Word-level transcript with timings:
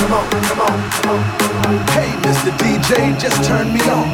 Hey, 0.00 0.08
Mr. 2.24 2.50
DJ, 2.56 3.20
just 3.20 3.44
turn 3.44 3.70
me 3.70 3.80
on. 3.82 4.08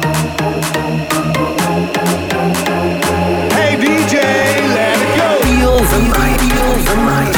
Hey, 3.55 3.77
DJ, 3.79 4.19
let 4.75 4.99
it 4.99 5.11
go. 5.15 5.39
Feel 5.47 5.79
the 5.79 5.99
night, 6.11 6.39
feel 6.43 6.75
the 6.83 6.95
night. 7.07 7.35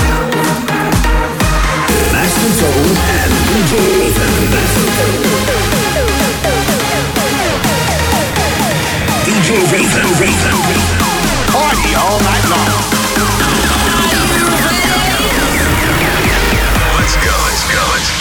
Master 2.11 2.51
Tone 2.57 2.97
and 3.21 3.33
DJ. 3.45 3.73
DJ 9.25 9.49
Ethan, 9.77 10.09
Ethan. 10.25 10.57
Party 11.53 11.91
all 11.93 12.19
night 12.21 12.45
long. 12.49 12.81
Feel 17.13 18.18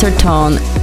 by 0.00 0.77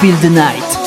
Feel 0.00 0.16
the 0.22 0.30
Night. 0.30 0.79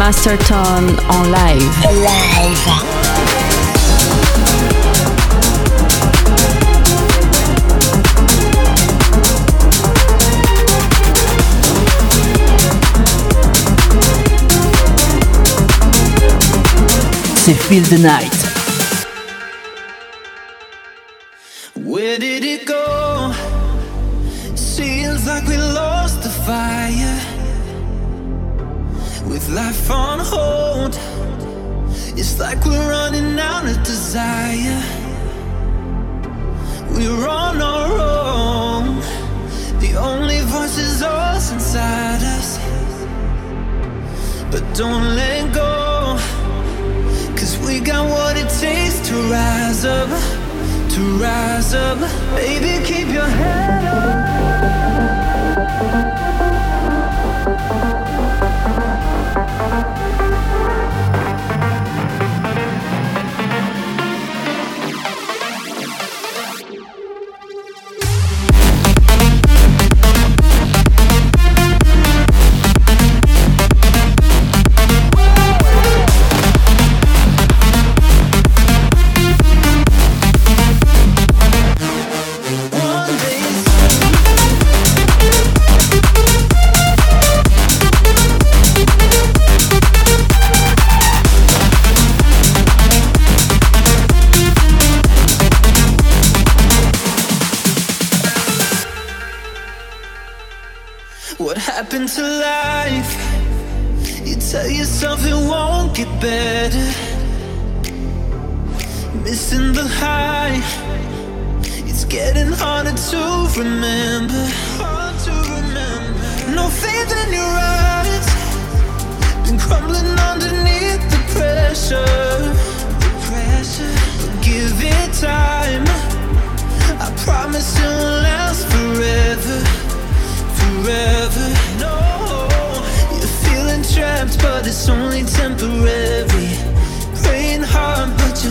Masterton 0.00 0.98
en 1.10 1.30
live. 1.30 1.88
Live. 1.92 2.88
Feel 17.68 17.82
the 17.84 17.98
Night. 17.98 18.39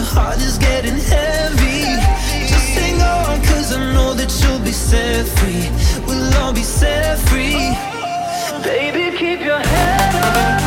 heart 0.10 0.38
is 0.38 0.58
getting 0.58 0.98
heavy. 0.98 1.82
Just 2.48 2.70
hang 2.78 3.00
on, 3.02 3.42
cause 3.46 3.74
I 3.74 3.94
know 3.94 4.14
that 4.14 4.32
you'll 4.42 4.60
be 4.60 4.72
set 4.72 5.28
free. 5.38 5.70
We'll 6.06 6.34
all 6.42 6.54
be 6.54 6.64
set 6.64 7.18
free. 7.30 7.76
Baby, 8.64 9.18
keep 9.18 9.40
your 9.42 9.60
head 9.60 10.16
up. 10.16 10.59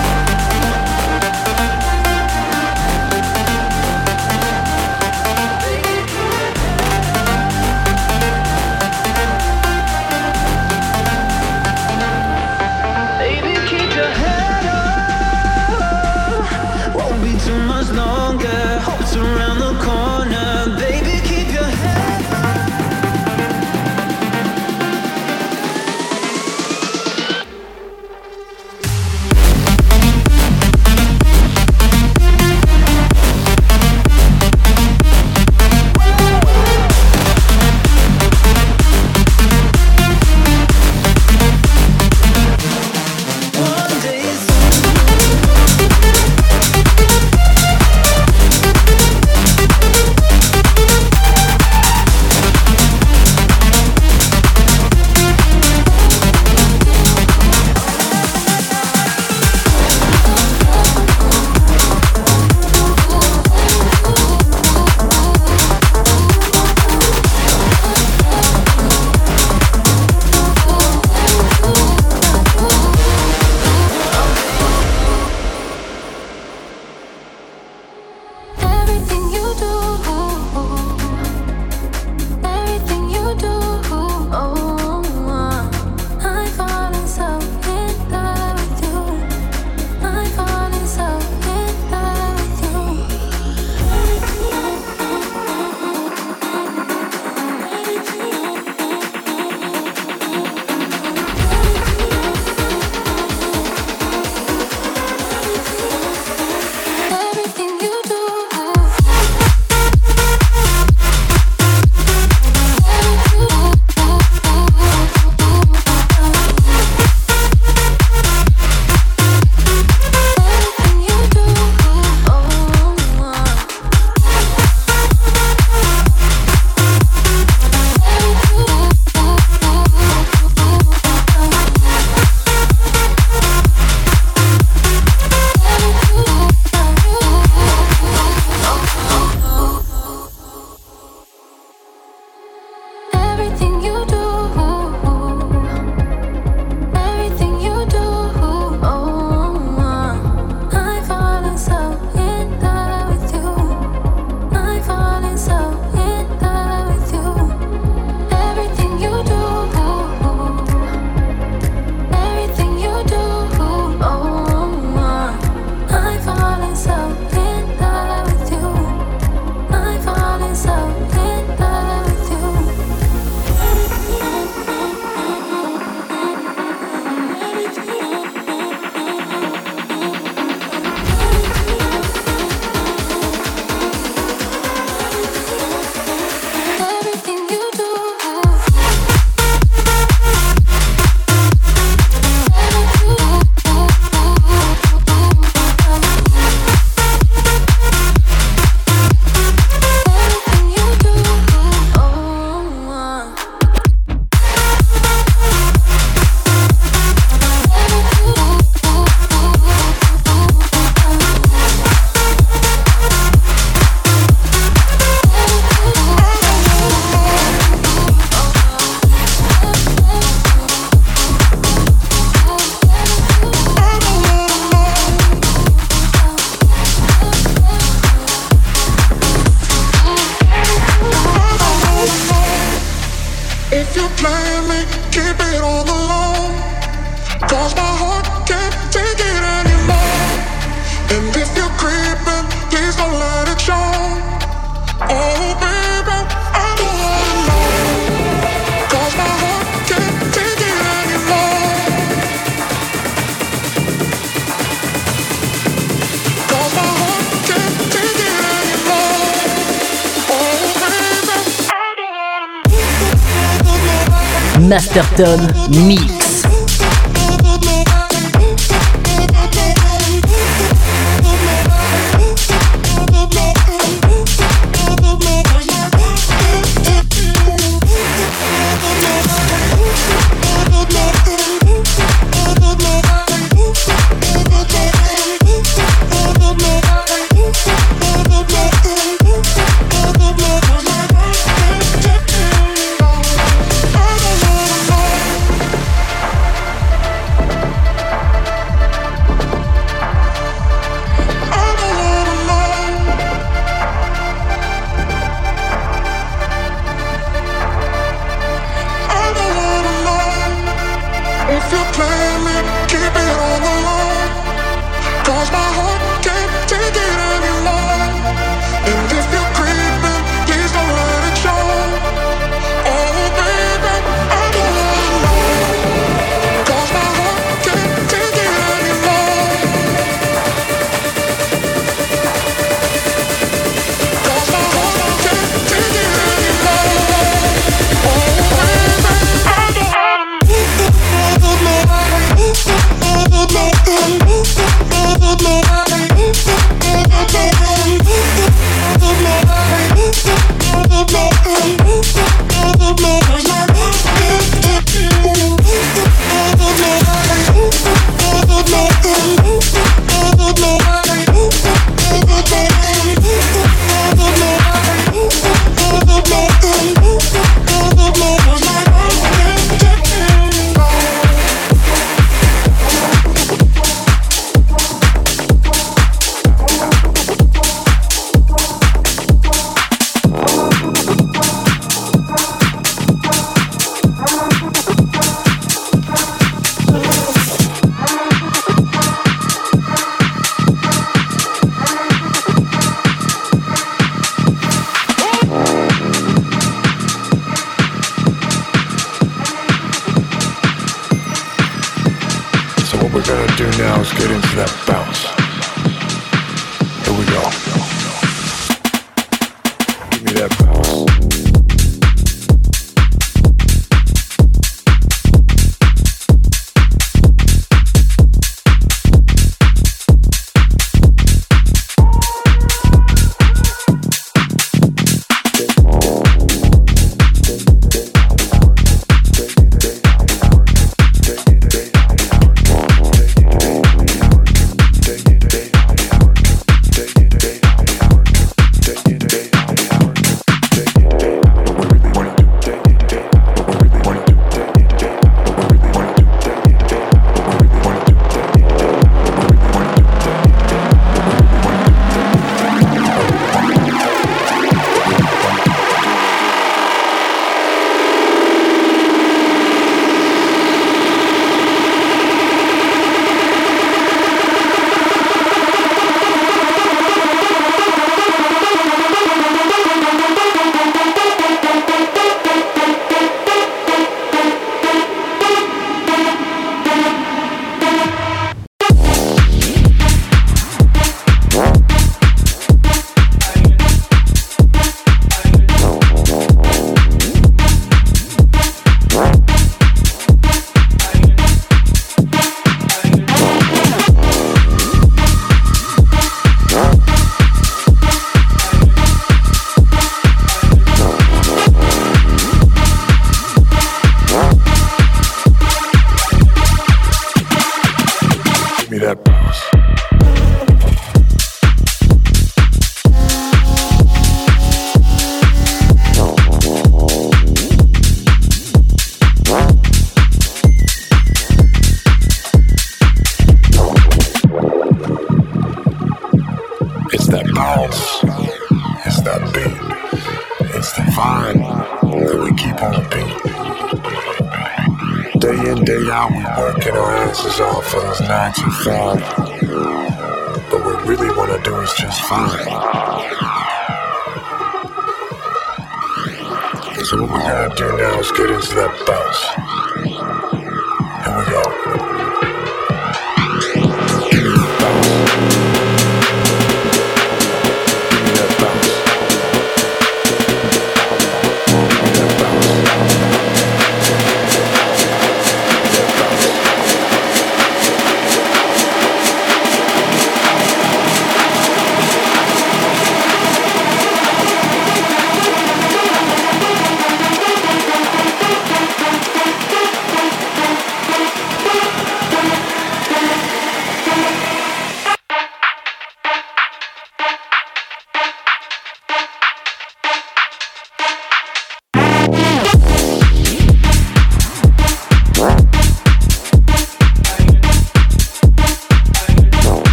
Masterton 264.94 265.40
Mix. 265.86 266.21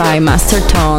by 0.00 0.18
Master 0.18 0.60
Tom. 0.66 0.89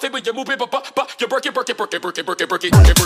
You 0.00 0.02
move 0.02 0.12
take 0.12 0.12
with 0.12 0.26
your 0.26 0.56
but 0.56 0.70
but 0.70 0.92
but 0.94 1.20
you 1.20 1.26
work 1.26 1.44
it, 1.44 1.56
work 1.56 1.68
it, 1.68 1.78
work 1.78 1.92
it, 1.92 2.04
work 2.04 2.18
it, 2.18 2.26
work 2.28 2.40
it, 2.40 2.50
work 2.50 2.64
it. 2.64 2.97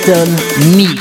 Masterton 0.00 0.76
Mix. 0.76 0.99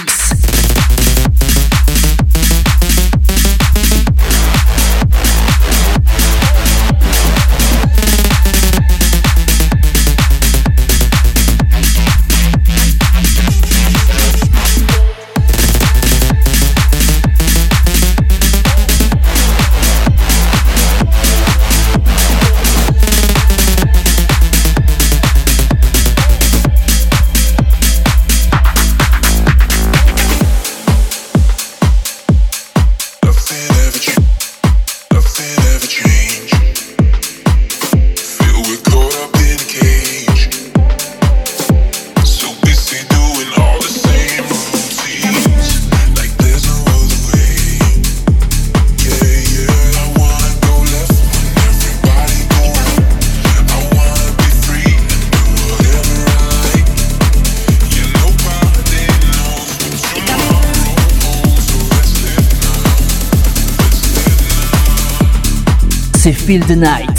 Feel 66.50 66.66
the 66.66 66.76
Night. 66.76 67.19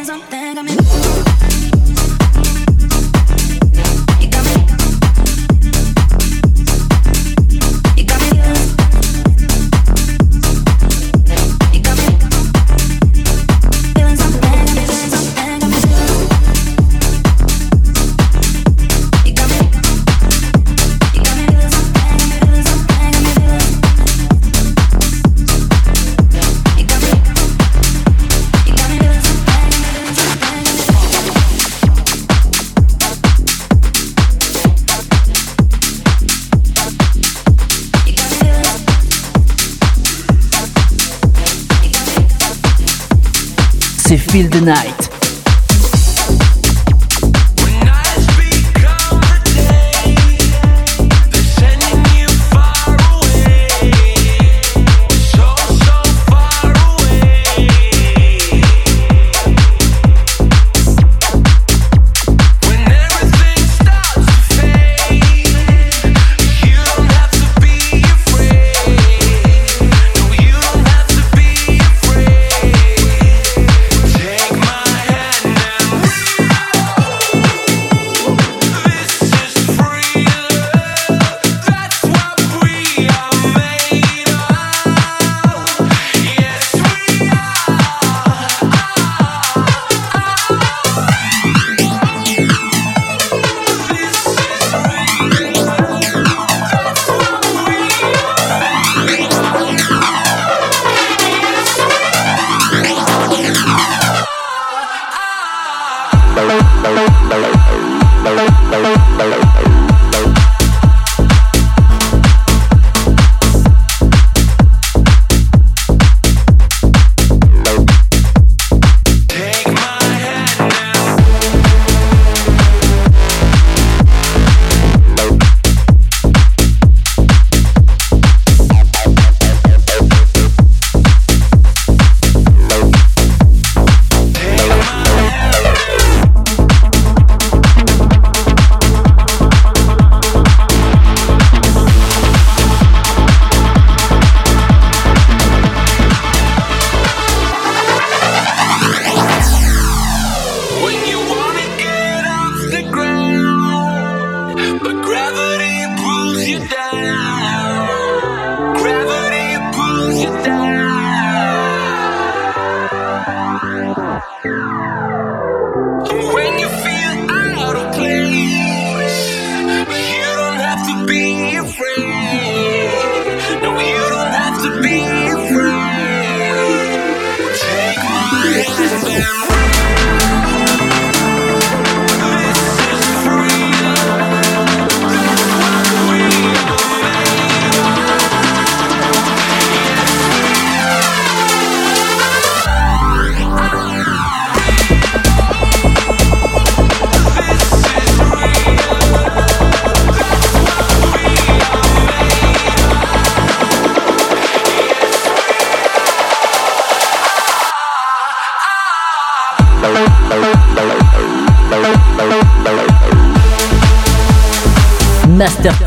Feel 44.31 44.47
the 44.47 44.61
Night. 44.61 45.20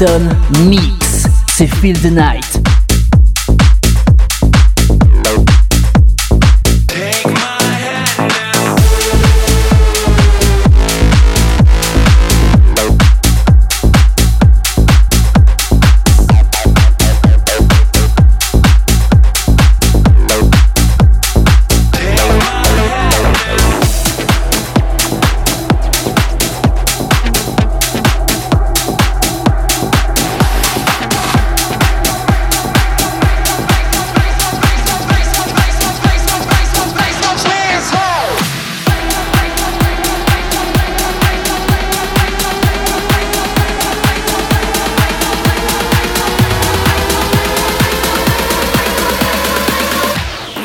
Masterton 0.05 0.34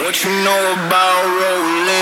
what 0.10 0.24
you 0.24 0.32
know 0.44 0.74
about 0.74 1.24
rolling. 1.40 1.99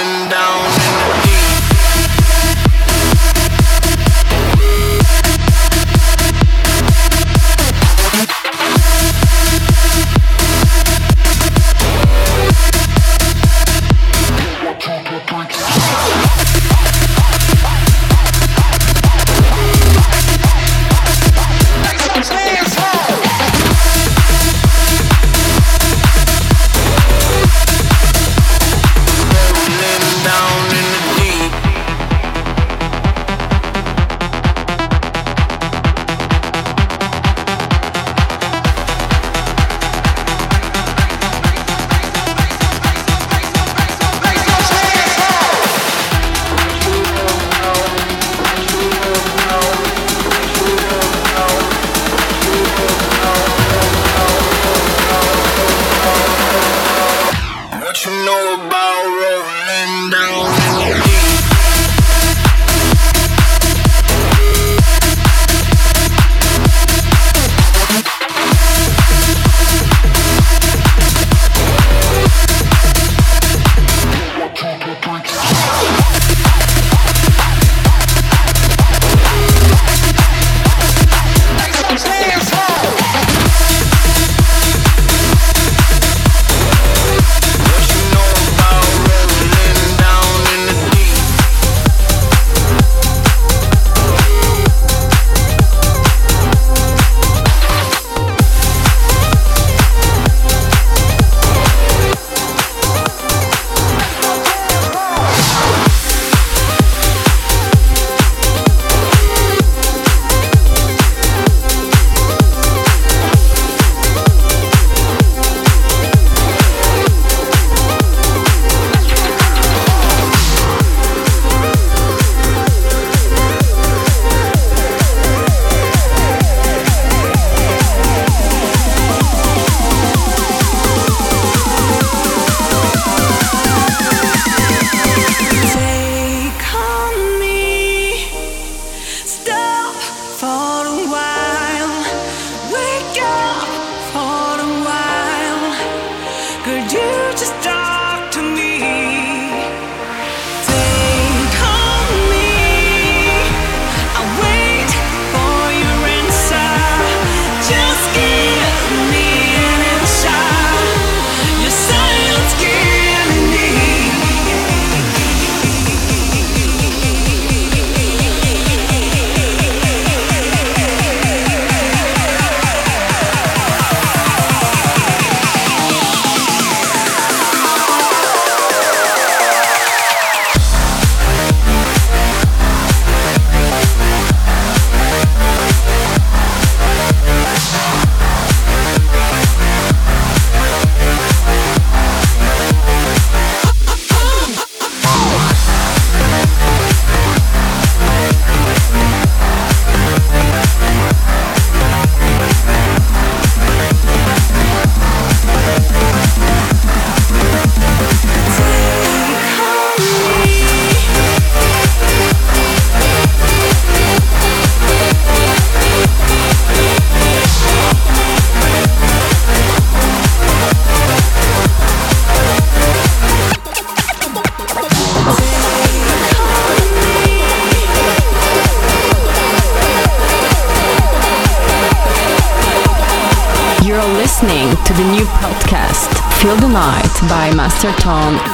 Mr. 237.78 237.94
Tom 238.02 238.47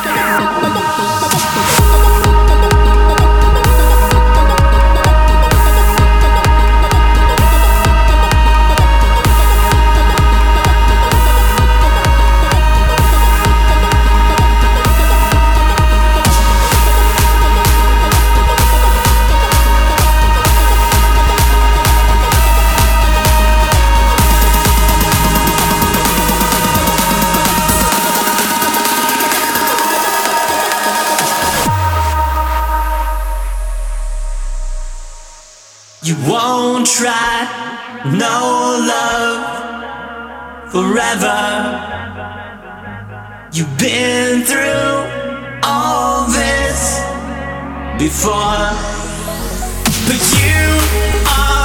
but 50.07 50.21
you 50.43 51.25
are. 51.27 51.62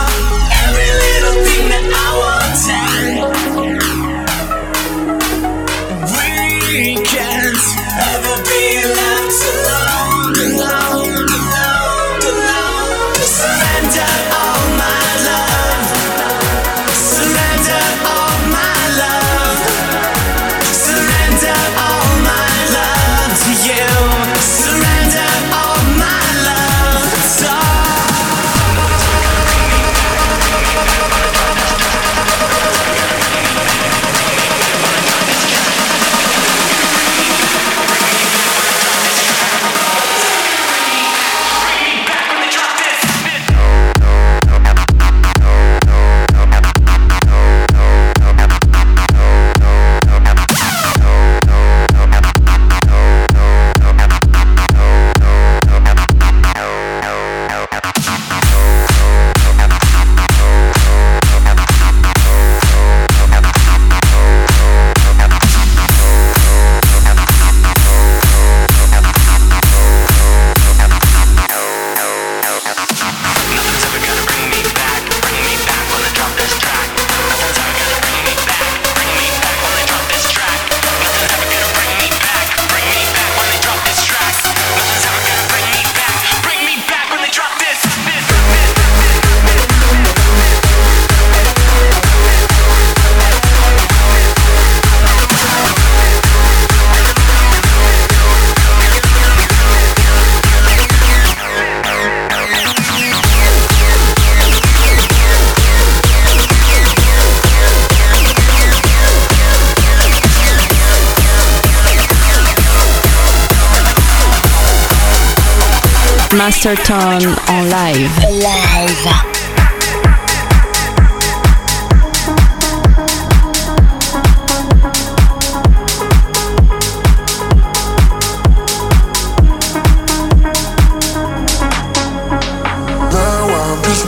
Masterton 116.49 117.37
en 117.47 117.65
live. 117.65 118.21
Live. 118.31 119.27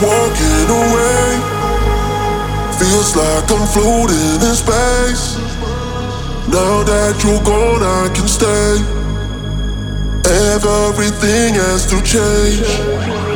walking 0.01 0.69
away. 0.69 1.39
Feels 2.79 3.15
like 3.15 3.51
I'm 3.51 3.67
floating 3.67 4.41
in 4.41 4.55
space. 4.55 5.37
Now 6.47 6.81
that 6.89 7.21
you're 7.23 7.43
gone, 7.43 7.83
I 7.83 8.09
can 8.15 8.27
stay. 8.27 9.10
Everything 10.31 11.55
has 11.55 11.85
to 11.87 12.01
change. 12.03 13.30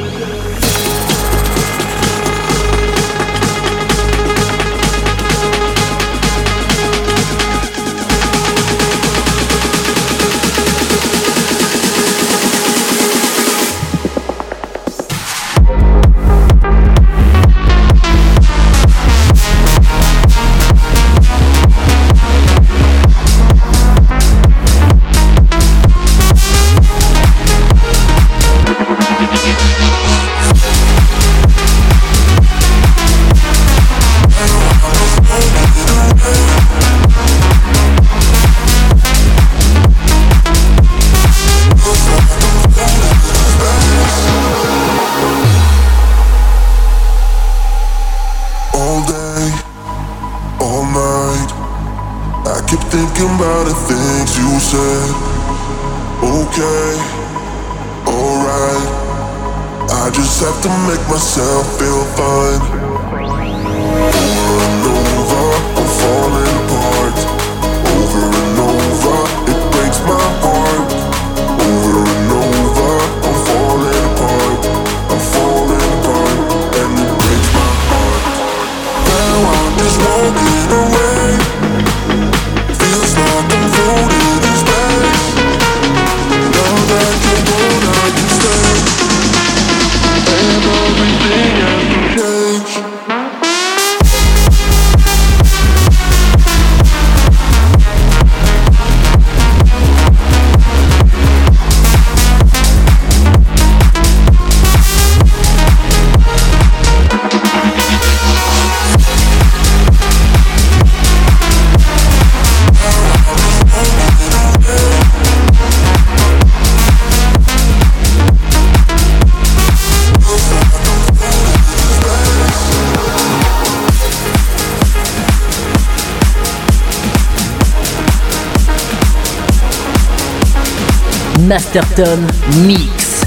Masterton 131.76 132.26
Mix. 132.66 133.26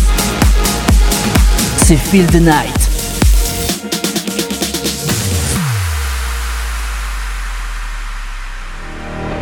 C'est 1.84 1.96
Feel 1.96 2.26
the 2.28 2.40
Night. 2.40 2.72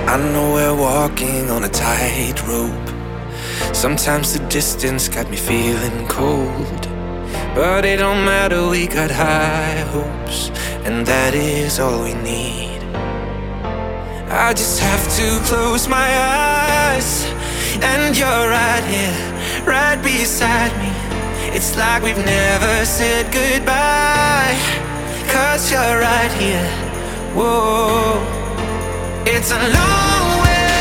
I 0.09 0.17
know 0.33 0.55
we're 0.55 0.75
walking 0.75 1.51
on 1.51 1.63
a 1.63 1.69
tightrope. 1.69 2.73
Sometimes 3.73 4.33
the 4.33 4.45
distance 4.49 5.09
got 5.09 5.31
me 5.31 5.37
feeling 5.37 6.09
cold. 6.09 6.89
But 7.55 7.85
it 7.85 7.99
don't 7.99 8.25
matter, 8.25 8.69
we 8.69 8.89
got 8.89 9.13
high 9.13 9.85
hopes, 9.93 10.51
and 10.85 11.07
that 11.07 11.33
is 11.33 11.79
all 11.79 12.03
we 12.03 12.15
need. 12.15 12.83
I 14.29 14.53
just 14.53 14.81
have 14.81 15.05
to 15.17 15.39
close 15.49 15.87
my 15.87 16.09
eyes, 16.09 17.25
and 17.83 18.17
you're 18.17 18.49
right 18.49 18.85
here, 18.85 19.17
right 19.65 20.01
beside 20.03 20.73
me. 20.83 20.93
It's 21.57 21.77
like 21.77 22.03
we've 22.03 22.25
never 22.25 22.85
said 22.85 23.33
goodbye, 23.33 24.57
cause 25.33 25.71
you're 25.71 25.99
right 26.01 26.33
here. 26.41 26.69
Whoa, 27.35 28.21
it's 29.27 29.51
a 29.51 29.63
long 29.79 30.27
way 30.45 30.79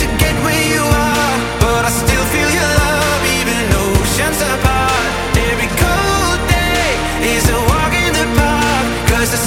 to 0.00 0.04
get 0.22 0.34
where 0.44 0.64
you 0.74 0.84
are, 0.84 1.36
but 1.60 1.82
I 1.84 1.90
still 1.90 2.26
feel 2.32 2.50
your 2.60 2.72
love, 2.84 3.22
even 3.38 3.62
oceans 3.84 4.40
apart. 4.52 5.10
Every 5.50 5.70
cold 5.82 6.40
day 6.48 6.88
is 7.34 7.44
a 7.50 7.58
walk 7.70 7.92
in 7.92 8.12
the 8.12 8.26
park, 8.38 8.84
cause 9.10 9.30
I 9.32 9.40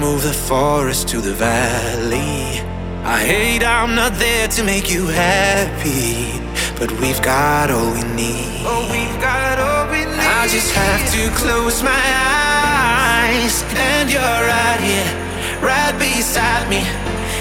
move 0.00 0.22
the 0.22 0.32
forest 0.32 1.08
to 1.08 1.20
the 1.20 1.34
valley. 1.34 2.60
I 3.04 3.18
hate 3.24 3.64
I'm 3.64 3.94
not 3.94 4.14
there 4.14 4.48
to 4.48 4.62
make 4.62 4.90
you 4.90 5.06
happy, 5.06 6.38
but 6.78 6.90
we've 7.00 7.20
got 7.22 7.70
all 7.70 7.90
we 7.92 8.02
need. 8.14 8.62
Oh, 8.64 8.86
we've 8.90 9.20
got 9.20 9.58
all 9.58 9.90
we 9.90 10.04
need. 10.04 10.20
I 10.20 10.46
just 10.48 10.72
have 10.72 11.02
to 11.14 11.30
close 11.42 11.82
my 11.82 11.90
eyes, 11.92 13.64
and 13.74 14.10
you're 14.10 14.20
right 14.22 14.80
here, 14.80 15.10
right 15.60 15.94
beside 15.98 16.68
me. 16.68 16.82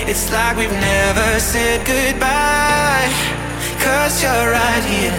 It's 0.10 0.32
like 0.32 0.58
we've 0.58 0.72
never 0.72 1.40
said 1.40 1.86
goodbye, 1.86 3.10
cause 3.80 4.24
you're 4.24 4.52
right 4.52 4.84
here. 4.84 5.14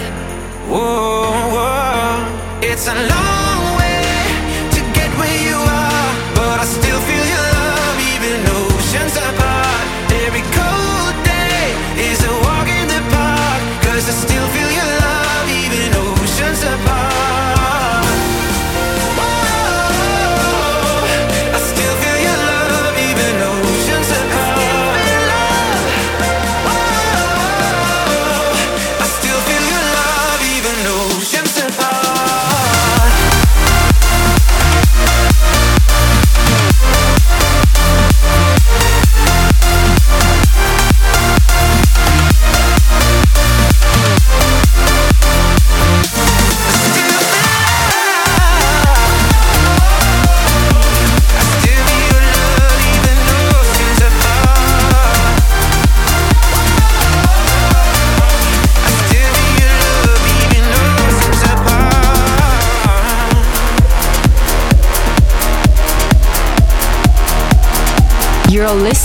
Whoa, 0.69 1.31
whoa. 1.55 2.43
It's 2.63 2.89
a 2.89 2.95
long 2.95 3.79
way 3.79 4.03
to 4.75 4.81
get 4.97 5.11
where 5.19 5.41
you 5.49 5.57
are, 5.57 6.11
but 6.35 6.61
I 6.61 6.65
still 6.65 7.01
feel 7.01 7.12
your 7.12 7.12
love, 7.12 7.12
even 7.12 7.12
oceans 8.93 9.17
apart. 9.17 9.87
Every 10.27 10.43
cold 10.53 11.17
day 11.25 11.73
is 11.97 12.23
a 12.25 12.33
walk 12.45 12.69
in 12.69 12.89
the 12.89 13.01
park, 13.11 13.63
cause 13.85 14.07
I 14.09 14.13
still 14.13 14.47
feel 14.49 14.71
your 14.71 14.91
love, 15.01 15.49
even 15.49 15.95
oceans 15.97 16.63
apart. 16.63 17.12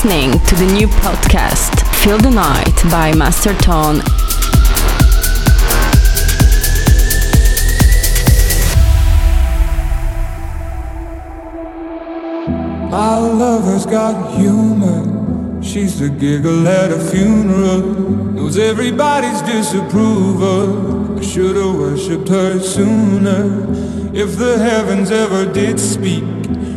Listening 0.03 0.39
to 0.45 0.53
the 0.53 0.73
new 0.73 0.85
podcast, 0.87 1.81
Feel 2.03 2.19
the 2.19 2.29
Night 2.29 2.83
by 2.91 3.11
Master 3.15 3.55
Tone. 3.55 3.97
My 12.91 13.17
lover's 13.17 13.87
got 13.87 14.37
humor. 14.37 15.63
She's 15.63 15.99
the 15.99 16.09
giggle 16.09 16.67
at 16.67 16.91
a 16.91 16.99
funeral. 16.99 17.81
Knows 18.33 18.59
everybody's 18.59 19.41
disapproval. 19.41 21.17
I 21.17 21.23
should've 21.23 21.75
worshipped 21.75 22.29
her 22.29 22.59
sooner. 22.59 23.65
If 24.13 24.37
the 24.37 24.59
heavens 24.59 25.09
ever 25.09 25.51
did 25.51 25.79
speak, 25.79 26.23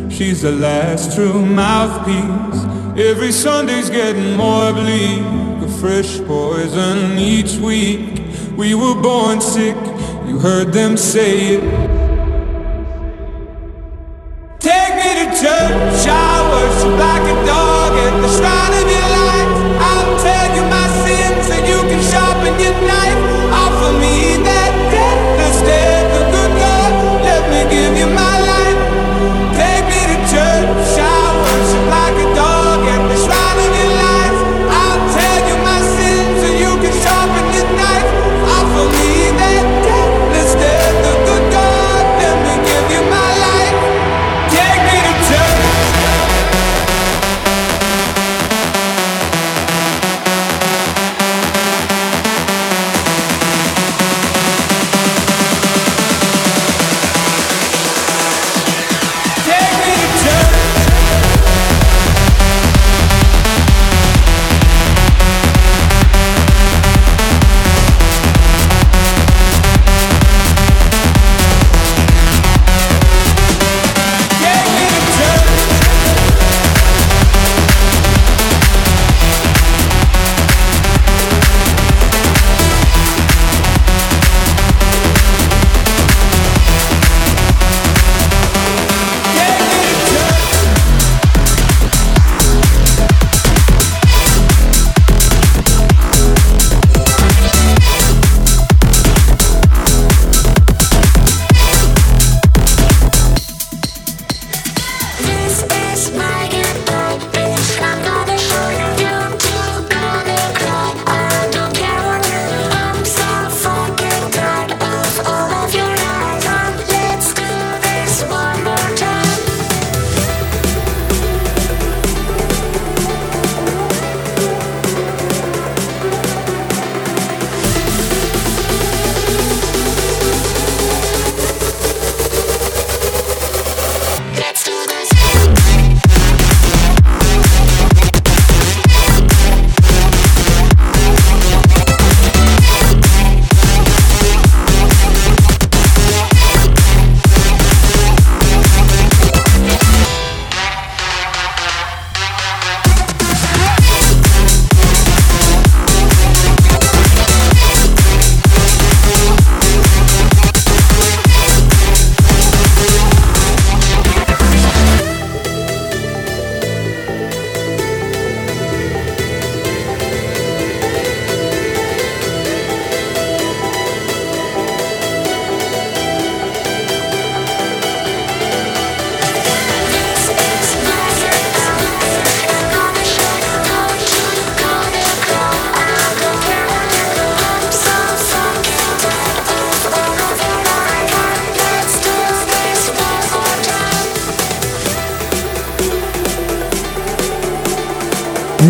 she's 0.09 0.41
the 0.41 0.53
last 0.53 1.15
true 1.15 1.45
mouthpiece. 1.45 2.60
Every 2.97 3.31
Sunday's 3.31 3.89
getting 3.89 4.35
more 4.35 4.73
bleak. 4.73 5.21
A 5.63 5.67
fresh 5.79 6.19
poison 6.21 7.17
each 7.17 7.55
week. 7.55 8.21
We 8.57 8.75
were 8.75 9.01
born 9.01 9.39
sick. 9.39 9.77
You 10.27 10.37
heard 10.37 10.73
them 10.73 10.97
say 10.97 11.55
it. 11.55 11.90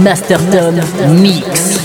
Masterton 0.02 0.82
Mix. 1.22 1.81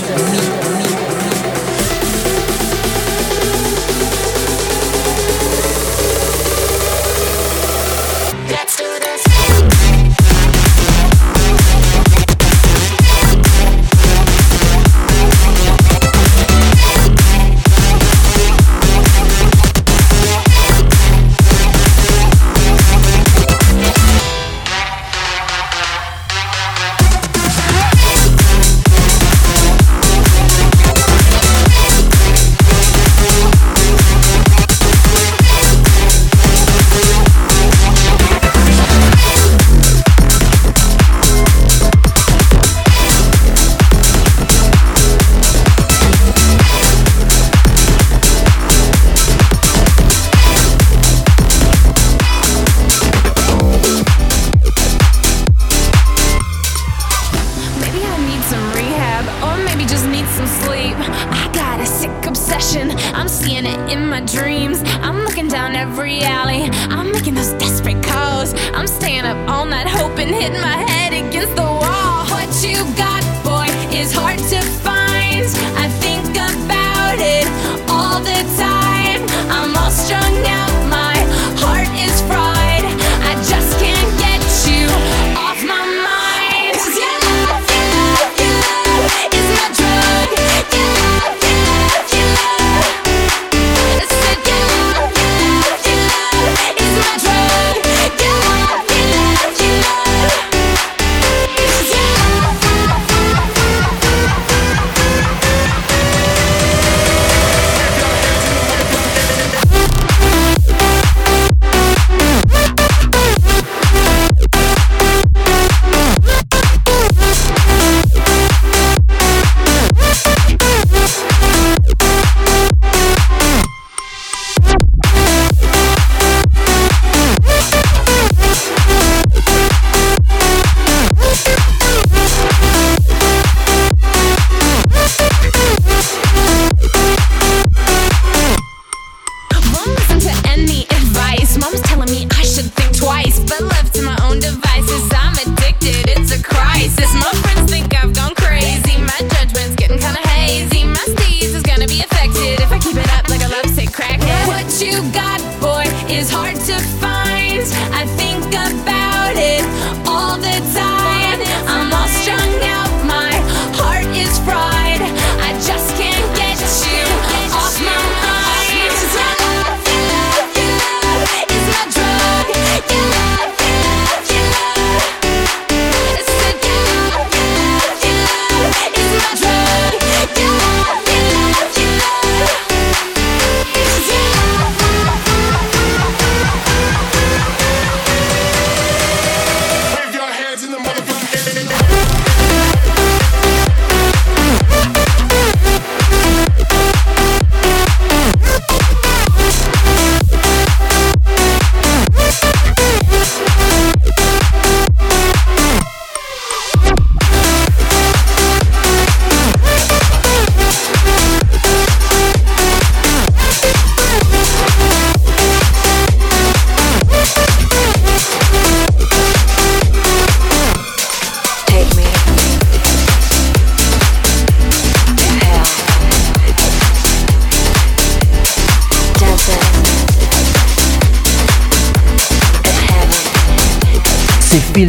all 160.37 160.43
the 160.43 160.73
time. 160.73 160.86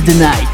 the 0.08 0.14
night. 0.20 0.47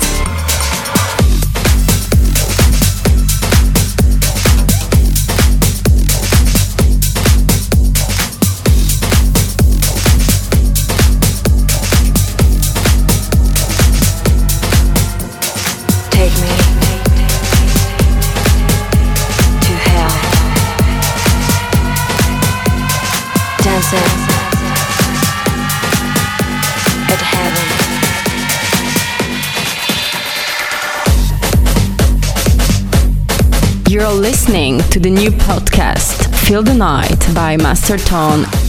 to 34.95 35.01
the 35.01 35.11
new 35.11 35.33
podcast 35.33 36.33
Feel 36.47 36.63
the 36.63 36.73
Night 36.73 37.19
by 37.35 37.57
Master 37.57 37.97
Tone. 37.97 38.64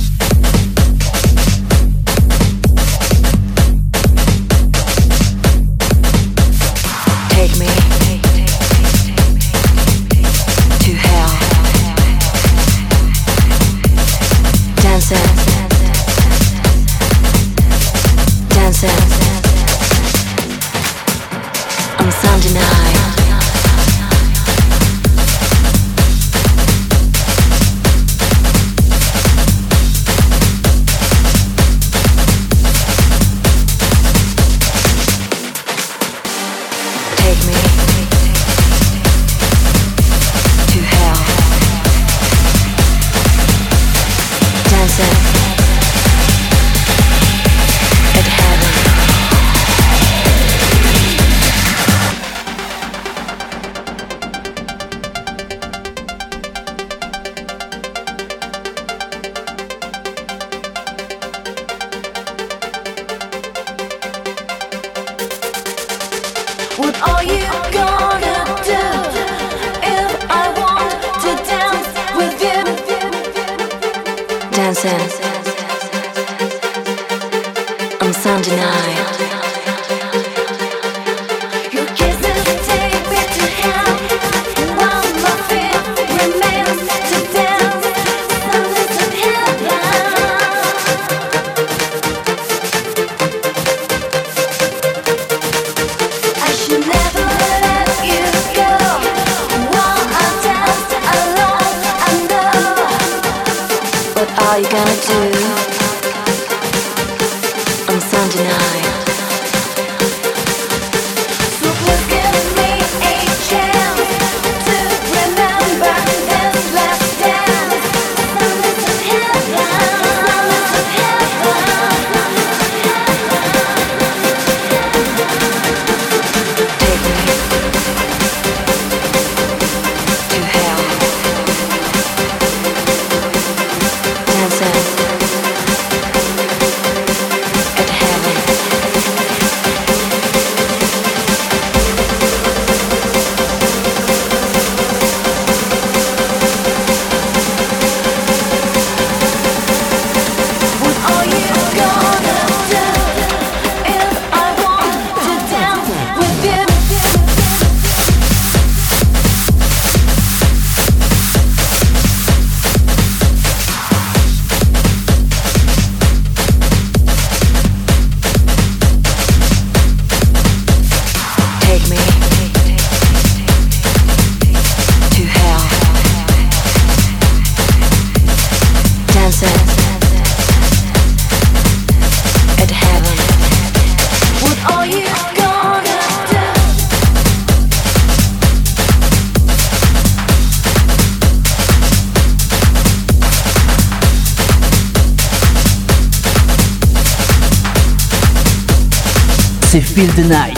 Feel 199.96 200.08
the 200.08 200.28
Night. 200.28 200.56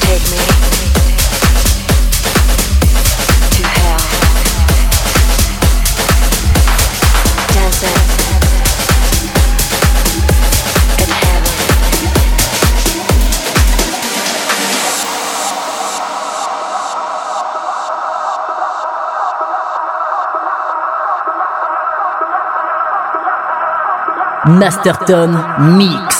Take 0.00 0.24
me 0.32 0.38
to 3.52 3.62
hell. 3.76 4.00
Dancing 7.52 7.98
at 10.98 11.10
heaven. 11.10 11.52
Master 24.58 24.94
Tone 25.06 25.36
Mix. 25.76 26.17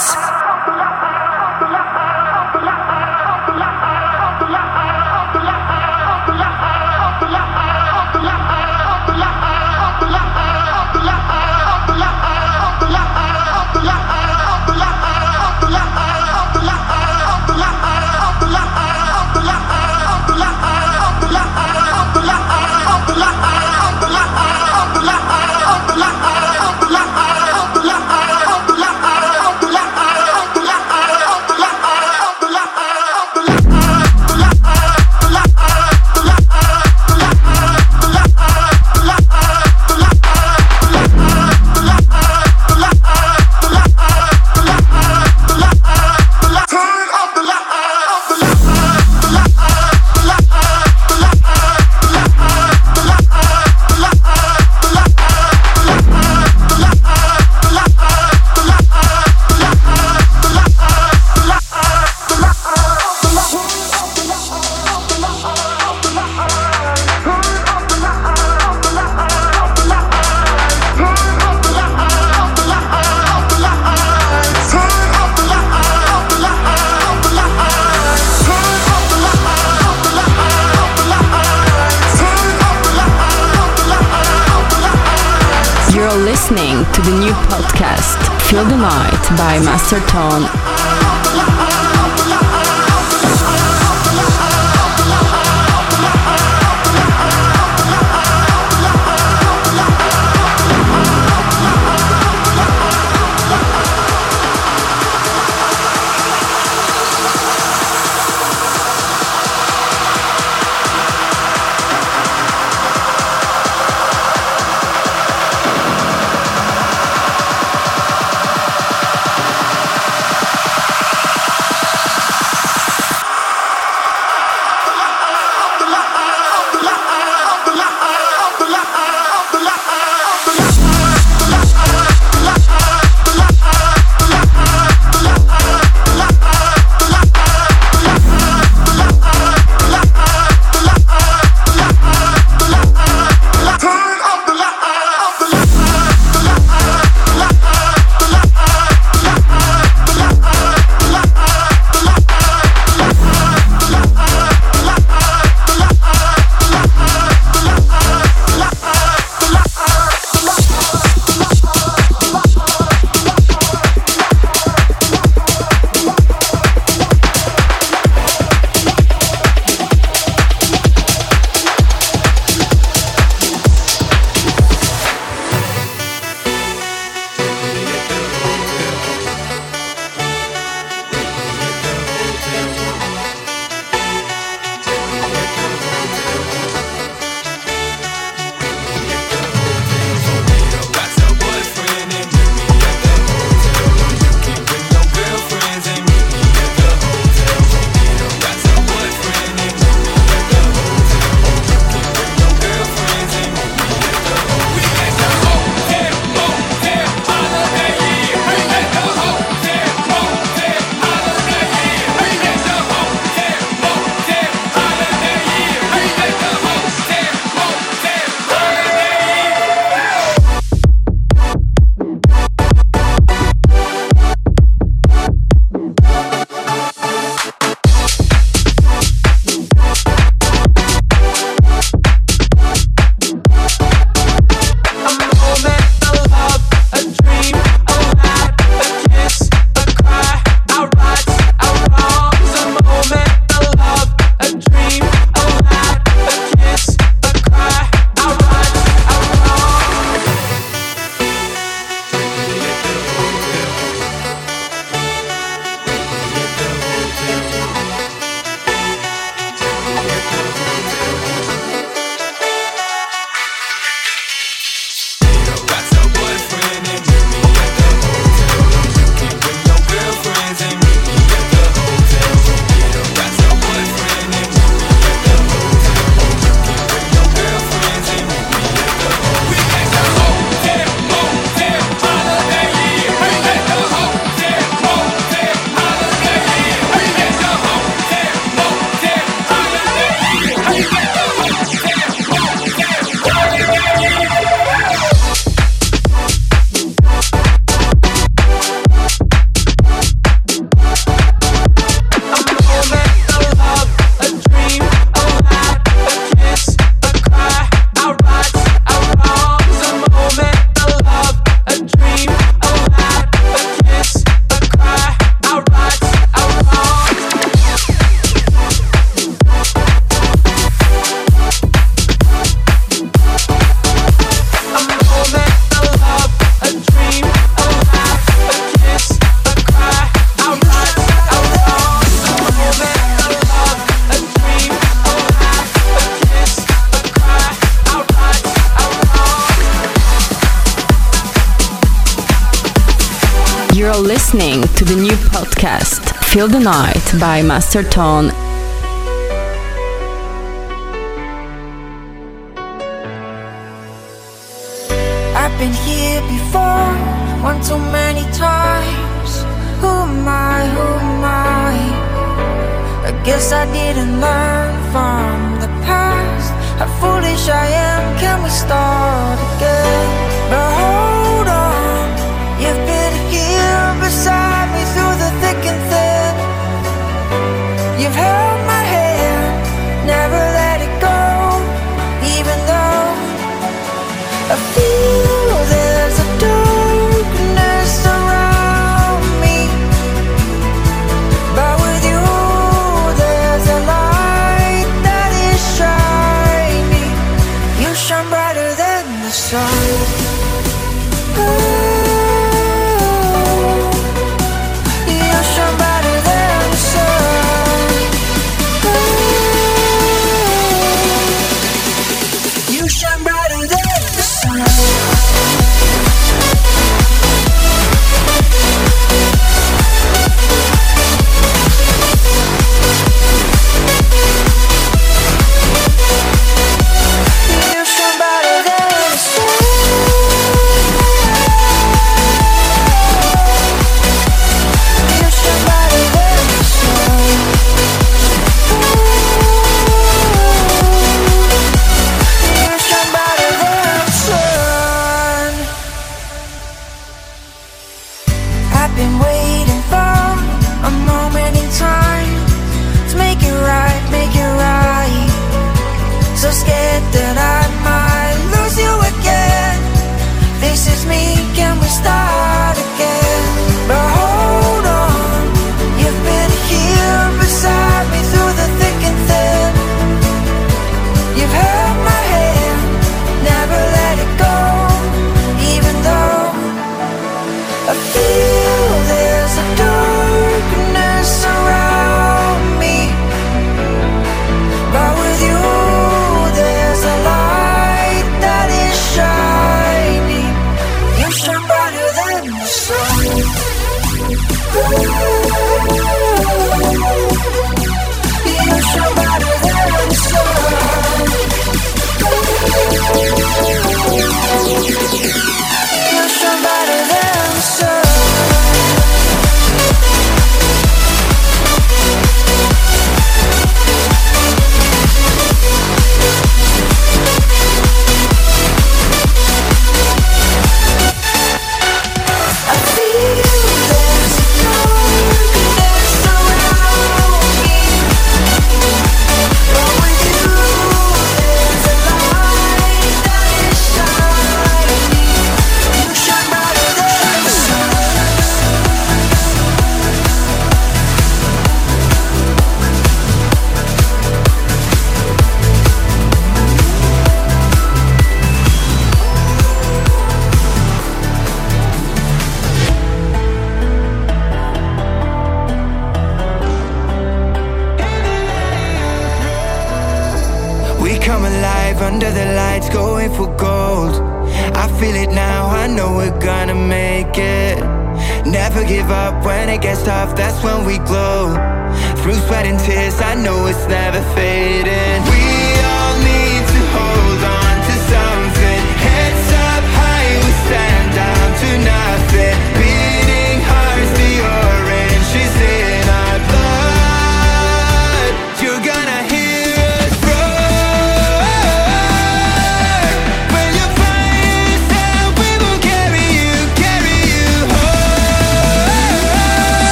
By 347.12 347.42
Master 347.42 347.82
Tone. 347.82 348.47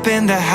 up 0.00 0.06
in 0.06 0.26
the 0.26 0.40
house. 0.40 0.49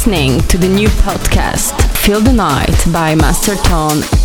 listening 0.00 0.40
to 0.48 0.56
the 0.56 0.66
new 0.66 0.88
podcast 0.88 1.78
Feel 1.98 2.22
the 2.22 2.32
Night 2.32 2.86
by 2.90 3.14
Master 3.14 3.54
Tone. 3.56 4.19